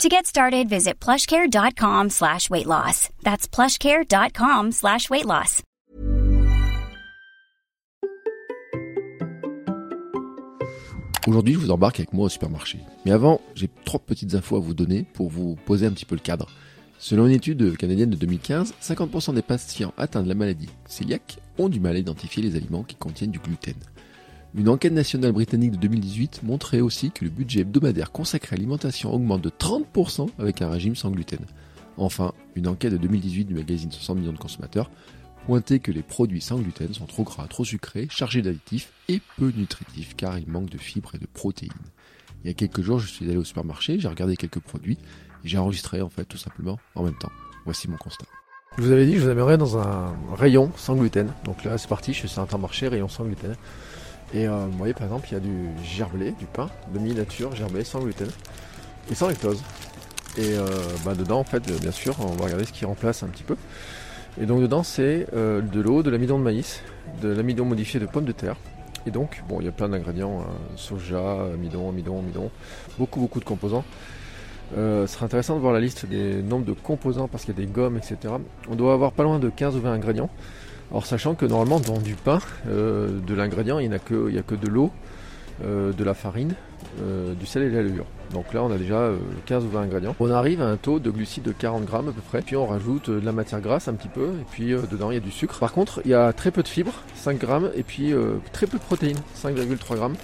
[0.00, 3.08] To get started, visit plushcare.com slash weight loss.
[3.22, 5.62] That's plushcare.com slash weight loss.
[11.28, 12.78] Aujourd'hui, je vous embarque avec moi au supermarché.
[13.04, 16.16] Mais avant, j'ai trois petites infos à vous donner pour vous poser un petit peu
[16.16, 16.48] le cadre.
[16.98, 21.68] Selon une étude canadienne de 2015, 50% des patients atteints de la maladie cœliaque ont
[21.68, 23.74] du mal à identifier les aliments qui contiennent du gluten.
[24.54, 29.12] Une enquête nationale britannique de 2018 montrait aussi que le budget hebdomadaire consacré à l'alimentation
[29.14, 31.40] augmente de 30% avec un régime sans gluten.
[31.96, 34.90] Enfin, une enquête de 2018 du magazine 60 millions de consommateurs
[35.46, 39.52] pointait que les produits sans gluten sont trop gras, trop sucrés, chargés d'additifs et peu
[39.56, 41.72] nutritifs car ils manquent de fibres et de protéines.
[42.44, 44.98] Il y a quelques jours, je suis allé au supermarché, j'ai regardé quelques produits
[45.44, 47.32] et j'ai enregistré en fait tout simplement en même temps.
[47.64, 48.26] Voici mon constat.
[48.76, 51.32] Je vous avais dit que je vous amènerais dans un rayon sans gluten.
[51.44, 53.54] Donc là, c'est parti, je suis sur Intermarché, rayon sans gluten.
[54.34, 57.54] Et euh, vous voyez, par exemple, il y a du gerblé, du pain de miniature
[57.54, 58.28] gerblé sans gluten
[59.10, 59.62] et sans lactose.
[60.38, 60.66] Et euh,
[61.04, 63.56] bah, dedans, en fait, bien sûr, on va regarder ce qui remplace un petit peu.
[64.40, 66.82] Et donc dedans, c'est euh, de l'eau, de l'amidon de maïs,
[67.20, 68.56] de l'amidon modifié de pommes de terre.
[69.04, 72.50] Et donc, bon, il y a plein d'ingrédients, hein, soja, amidon, amidon, amidon,
[72.98, 73.84] beaucoup, beaucoup de composants.
[74.74, 77.60] Ce sera intéressant de voir la liste des nombres de composants parce qu'il y a
[77.60, 78.32] des gommes, etc.
[78.70, 80.30] On doit avoir pas loin de 15 ou 20 ingrédients.
[80.90, 84.42] Alors sachant que normalement dans du pain, euh, de l'ingrédient, il n'y a, que, a
[84.42, 84.90] que de l'eau,
[85.64, 86.54] euh, de la farine,
[87.00, 88.04] euh, du sel et de la levure.
[88.32, 89.10] Donc là on a déjà
[89.46, 90.16] 15 ou 20 ingrédients.
[90.20, 92.42] On arrive à un taux de glucides de 40 grammes à peu près.
[92.42, 94.28] Puis on rajoute de la matière grasse un petit peu.
[94.40, 95.58] Et puis dedans il y a du sucre.
[95.58, 97.70] Par contre il y a très peu de fibres, 5 grammes.
[97.74, 98.12] Et puis
[98.52, 100.16] très peu de protéines, 5,3 grammes.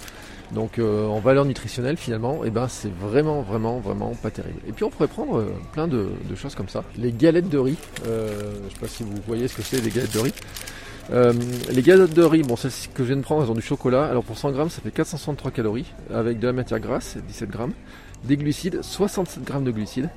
[0.52, 4.60] Donc en valeur nutritionnelle finalement, eh ben c'est vraiment vraiment vraiment pas terrible.
[4.66, 6.84] Et puis on pourrait prendre plein de, choses comme ça.
[6.96, 7.76] Les galettes de riz,
[8.06, 10.34] euh, je sais pas si vous voyez ce que c'est les galettes de riz.
[11.10, 11.32] Euh,
[11.70, 14.06] les galettes de riz, bon celles que je viens de prendre, elles ont du chocolat.
[14.06, 17.72] Alors pour 100 grammes, ça fait 463 calories avec de la matière grasse, 17 grammes,
[18.24, 20.10] des glucides, 67 grammes de glucides,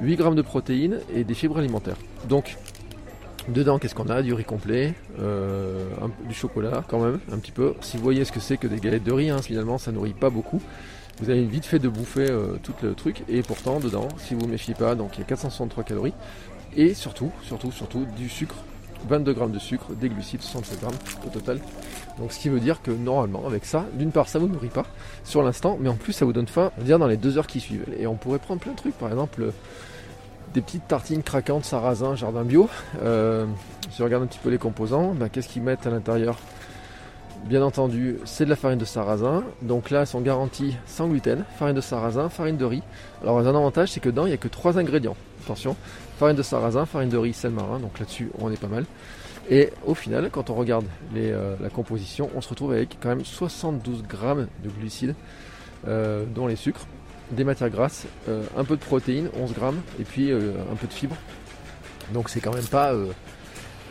[0.00, 1.96] 8 grammes de protéines et des fibres alimentaires.
[2.28, 2.56] Donc
[3.48, 5.84] Dedans, qu'est-ce qu'on a Du riz complet, euh,
[6.26, 7.74] du chocolat quand même, un petit peu.
[7.82, 10.14] Si vous voyez ce que c'est que des galettes de riz, hein, finalement, ça nourrit
[10.14, 10.62] pas beaucoup.
[11.20, 14.46] Vous avez vite fait de bouffer euh, tout le truc, et pourtant, dedans, si vous
[14.46, 16.14] ne méfiez pas, donc il y a 463 calories,
[16.74, 18.56] et surtout, surtout, surtout, du sucre.
[19.06, 20.94] 22 grammes de sucre, des glucides, 67 grammes
[21.26, 21.60] au total.
[22.18, 24.86] Donc ce qui veut dire que normalement avec ça, d'une part ça vous nourrit pas
[25.24, 27.60] sur l'instant, mais en plus ça vous donne faim, dire dans les deux heures qui
[27.60, 27.84] suivent.
[27.98, 29.52] Et on pourrait prendre plein de trucs, par exemple
[30.54, 32.70] des petites tartines craquantes sarrasin jardin bio.
[33.02, 33.44] Euh,
[33.90, 36.38] si on regarde un petit peu les composants, ben, qu'est-ce qu'ils mettent à l'intérieur?
[37.44, 39.44] Bien entendu, c'est de la farine de sarrasin.
[39.60, 42.82] Donc là, elles sont garanties sans gluten, farine de sarrasin, farine de riz.
[43.22, 45.16] Alors, un avantage, c'est que dedans, il n'y a que trois ingrédients.
[45.44, 45.76] Attention,
[46.18, 47.80] farine de sarrasin, farine de riz, sel marin.
[47.80, 48.86] Donc là-dessus, on est pas mal.
[49.50, 50.86] Et au final, quand on regarde
[51.16, 55.14] euh, la composition, on se retrouve avec quand même 72 grammes de glucides,
[55.86, 56.86] euh, dont les sucres
[57.30, 60.86] des matières grasses, euh, un peu de protéines, 11 grammes, et puis euh, un peu
[60.86, 61.16] de fibres.
[62.12, 63.06] Donc c'est quand même pas euh,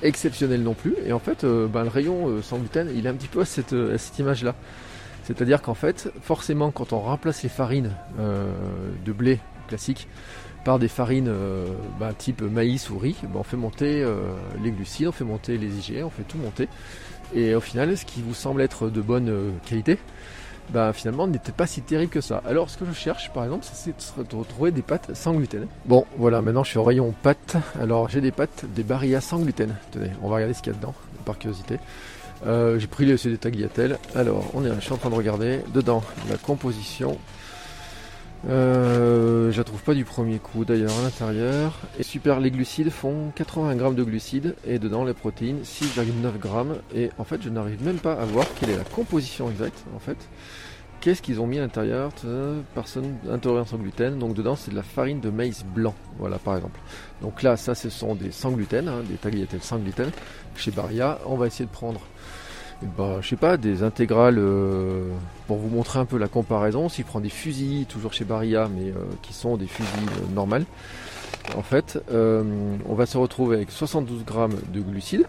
[0.02, 0.96] exceptionnel non plus.
[1.06, 3.74] Et en fait, ben, le rayon sans gluten, il est un petit peu à cette,
[4.20, 4.56] image-là.
[5.24, 9.40] C'est-à-dire qu'en fait, forcément, quand on remplace les farines de blé
[9.70, 10.10] classique
[10.66, 11.34] par des farines
[12.00, 14.06] ben, type maïs ou riz, ben, on fait monter
[14.62, 16.68] les glucides, on fait monter les IG, on fait tout monter.
[17.34, 19.98] Et au final, ce qui vous semble être de bonne qualité,
[20.72, 22.42] bah finalement n'était pas si terrible que ça.
[22.46, 25.68] Alors ce que je cherche par exemple c'est de retrouver des pâtes sans gluten.
[25.86, 27.58] Bon voilà maintenant je suis au rayon pâtes.
[27.80, 29.76] Alors j'ai des pâtes, des barillas sans gluten.
[29.92, 31.80] Tenez, on va regarder ce qu'il y a dedans, par curiosité.
[32.46, 33.98] Euh, j'ai pris les CD tagliatelles.
[34.16, 37.18] Alors on est, je suis en train de regarder dedans la composition.
[38.50, 41.80] Euh, je la trouve pas du premier coup d'ailleurs à l'intérieur.
[41.98, 46.78] Et super, les glucides font 80 grammes de glucides et dedans les protéines 6,9 grammes.
[46.94, 50.00] Et en fait, je n'arrive même pas à voir quelle est la composition exacte en
[50.00, 50.18] fait.
[51.00, 52.12] Qu'est-ce qu'ils ont mis à l'intérieur
[52.74, 54.18] Personne intolérante au gluten.
[54.20, 55.96] Donc dedans, c'est de la farine de maïs blanc.
[56.18, 56.80] Voilà, par exemple.
[57.22, 60.12] Donc là, ça, ce sont des sans gluten, hein, des tagliatelles sans gluten
[60.56, 61.20] chez Baria.
[61.26, 62.00] On va essayer de prendre
[62.98, 65.10] bah, je sais pas, des intégrales euh,
[65.48, 66.90] pour vous montrer un peu la comparaison.
[66.90, 70.66] S'il prend des fusils, toujours chez Barilla, mais euh, qui sont des fusils euh, normales,
[71.58, 75.26] en fait, on va se retrouver avec 72 grammes de glucides,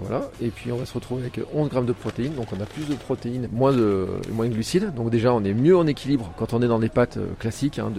[0.00, 2.34] voilà, et puis on va se retrouver avec 11 grammes de protéines.
[2.34, 4.94] Donc on a plus de protéines, moins de, moins de glucides.
[4.94, 7.92] Donc déjà, on est mieux en équilibre quand on est dans des pâtes classiques, hein,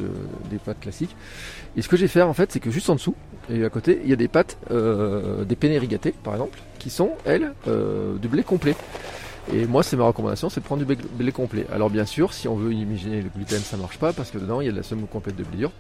[0.49, 1.15] des pâtes classiques.
[1.75, 3.15] Et ce que je vais faire, en fait, c'est que juste en dessous
[3.51, 5.79] et à côté, il y a des pâtes, des penne
[6.23, 8.75] par exemple qui sont, elles, euh, du blé complet.
[9.53, 11.65] Et moi, c'est ma recommandation, c'est de prendre du blé, complet.
[11.71, 14.61] Alors bien sûr, si on veut imaginer le gluten, ça marche pas parce que dedans
[14.61, 15.71] il y a de la semoule complète de blé dur.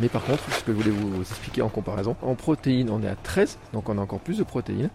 [0.00, 3.08] Mais par contre, ce que je voulais vous expliquer en comparaison, en protéines, on est
[3.08, 4.90] à 13, donc on a encore plus de protéines.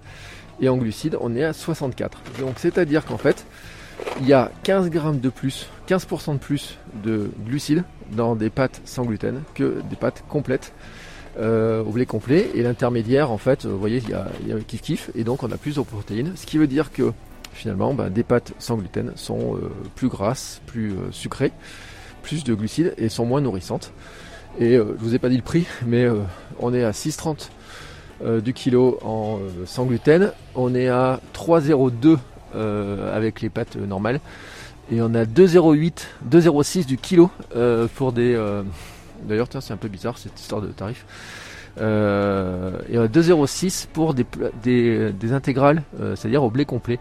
[0.60, 2.22] Et en glucides, on est à 64.
[2.40, 3.46] Donc c'est-à-dire qu'en fait,
[4.22, 8.82] il y a 15 grammes de plus, 15% de plus de glucides dans des pâtes
[8.86, 10.74] sans gluten que des pâtes complètes
[11.40, 12.50] euh, au blé complet.
[12.56, 15.52] Et l'intermédiaire, en fait, vous voyez, il y a, il kiff kiff, et donc on
[15.52, 16.32] a plus de protéines.
[16.36, 17.12] Ce qui veut dire que
[17.54, 21.52] finalement, bah, des pâtes sans gluten sont euh, plus grasses, plus euh, sucrées,
[22.24, 23.92] plus de glucides et sont moins nourrissantes.
[24.60, 26.08] Et je vous ai pas dit le prix, mais
[26.60, 30.32] on est à 6,30 du kilo en sans gluten.
[30.56, 32.18] On est à 3,02
[33.14, 34.20] avec les pâtes normales.
[34.92, 37.30] Et on a 2,08, 2,06 du kilo
[37.96, 38.36] pour des.
[39.28, 41.06] D'ailleurs, c'est un peu bizarre cette histoire de tarif.
[41.80, 44.26] Euh, et 2,06 pour des,
[44.64, 45.84] des, intégrales,
[46.16, 47.00] c'est-à-dire au blé complet.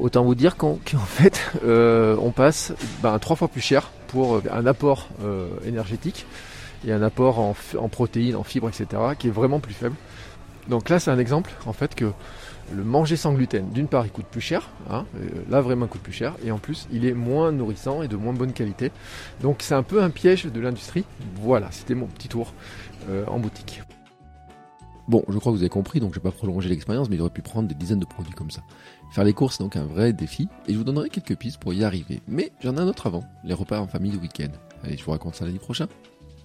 [0.00, 2.72] Autant vous dire qu'en fait, euh, on passe
[3.02, 6.26] ben, trois fois plus cher pour euh, un apport euh, énergétique
[6.86, 7.54] et un apport en,
[7.88, 8.86] protéines, en fibres, etc.,
[9.18, 9.96] qui est vraiment plus faible.
[10.68, 12.12] Donc là, c'est un exemple, en fait, que
[12.72, 15.04] le manger sans gluten, d'une part, il coûte plus cher, hein,
[15.48, 18.16] là vraiment il coûte plus cher, et en plus, il est moins nourrissant et de
[18.16, 18.92] moins bonne qualité.
[19.42, 21.04] Donc c'est un peu un piège de l'industrie.
[21.36, 22.52] Voilà, c'était mon petit tour
[23.26, 23.82] en boutique.
[25.08, 27.20] Bon, je crois que vous avez compris, donc je vais pas prolonger l'expérience, mais il
[27.20, 28.62] aurait pu prendre des dizaines de produits comme ça.
[29.10, 31.74] Faire les courses est donc un vrai défi, et je vous donnerai quelques pistes pour
[31.74, 32.20] y arriver.
[32.28, 34.52] Mais j'en ai un autre avant, les repas en famille le week-end.
[34.84, 35.88] Allez, je vous raconte ça lundi prochain.